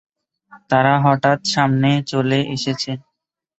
তারা 0.69 0.93
হঠাৎ 1.05 1.39
সামনে 1.53 1.89
চলে 2.03 2.39
এসেছে। 2.55 2.91